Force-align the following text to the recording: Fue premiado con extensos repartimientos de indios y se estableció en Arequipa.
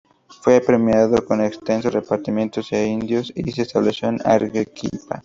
Fue 0.41 0.59
premiado 0.61 1.23
con 1.23 1.41
extensos 1.43 1.93
repartimientos 1.93 2.71
de 2.71 2.87
indios 2.87 3.31
y 3.35 3.51
se 3.51 3.61
estableció 3.61 4.09
en 4.09 4.17
Arequipa. 4.25 5.19